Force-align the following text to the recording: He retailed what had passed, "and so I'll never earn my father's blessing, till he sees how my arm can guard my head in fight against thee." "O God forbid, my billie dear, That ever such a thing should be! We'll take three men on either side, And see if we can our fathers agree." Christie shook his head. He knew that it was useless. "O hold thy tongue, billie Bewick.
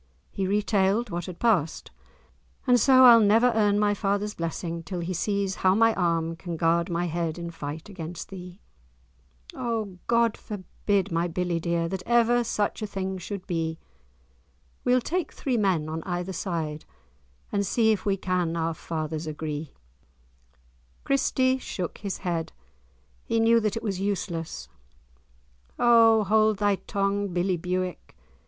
He 0.31 0.47
retailed 0.47 1.11
what 1.11 1.27
had 1.27 1.37
passed, 1.37 1.91
"and 2.65 2.79
so 2.79 3.05
I'll 3.05 3.19
never 3.19 3.51
earn 3.53 3.77
my 3.77 3.93
father's 3.93 4.33
blessing, 4.33 4.81
till 4.81 5.01
he 5.01 5.13
sees 5.13 5.57
how 5.57 5.75
my 5.75 5.93
arm 5.93 6.35
can 6.35 6.57
guard 6.57 6.89
my 6.89 7.05
head 7.05 7.37
in 7.37 7.51
fight 7.51 7.87
against 7.87 8.29
thee." 8.29 8.59
"O 9.53 9.99
God 10.07 10.37
forbid, 10.37 11.11
my 11.11 11.27
billie 11.27 11.59
dear, 11.59 11.87
That 11.87 12.01
ever 12.07 12.43
such 12.43 12.81
a 12.81 12.87
thing 12.87 13.19
should 13.19 13.45
be! 13.45 13.77
We'll 14.83 15.01
take 15.01 15.31
three 15.31 15.55
men 15.55 15.87
on 15.87 16.01
either 16.01 16.33
side, 16.33 16.83
And 17.51 17.63
see 17.63 17.91
if 17.91 18.03
we 18.03 18.17
can 18.17 18.57
our 18.57 18.73
fathers 18.73 19.27
agree." 19.27 19.71
Christie 21.03 21.59
shook 21.59 21.99
his 21.99 22.17
head. 22.17 22.51
He 23.23 23.39
knew 23.39 23.59
that 23.59 23.77
it 23.77 23.83
was 23.83 23.99
useless. 23.99 24.67
"O 25.77 26.23
hold 26.23 26.57
thy 26.57 26.77
tongue, 26.77 27.27
billie 27.27 27.55
Bewick. 27.55 28.17